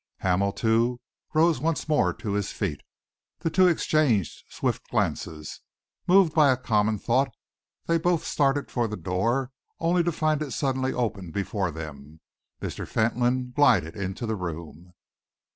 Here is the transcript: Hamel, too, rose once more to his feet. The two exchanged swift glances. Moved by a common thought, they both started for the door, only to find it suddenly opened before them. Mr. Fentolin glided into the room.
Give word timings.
Hamel, 0.21 0.51
too, 0.53 0.99
rose 1.31 1.59
once 1.59 1.87
more 1.87 2.11
to 2.11 2.33
his 2.33 2.51
feet. 2.51 2.81
The 3.41 3.51
two 3.51 3.67
exchanged 3.67 4.45
swift 4.49 4.89
glances. 4.89 5.59
Moved 6.07 6.33
by 6.33 6.49
a 6.49 6.57
common 6.57 6.97
thought, 6.97 7.29
they 7.85 7.99
both 7.99 8.23
started 8.25 8.71
for 8.71 8.87
the 8.87 8.97
door, 8.97 9.51
only 9.79 10.01
to 10.01 10.11
find 10.11 10.41
it 10.41 10.53
suddenly 10.53 10.91
opened 10.91 11.33
before 11.33 11.69
them. 11.69 12.19
Mr. 12.63 12.87
Fentolin 12.87 13.51
glided 13.55 13.95
into 13.95 14.25
the 14.25 14.35
room. 14.35 14.93